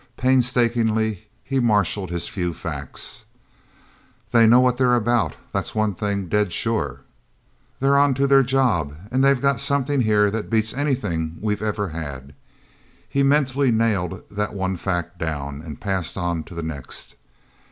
[0.17, 3.25] Painstakingly he marshaled his few facts.
[4.31, 7.01] "They know what they're about, that's one thing dead sure.
[7.79, 12.33] They're onto their job, and they've got something here that beats anything we've ever had."
[13.07, 17.13] He mentally nailed that one fact down and passed on to the next.